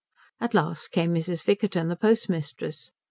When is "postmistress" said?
1.95-2.89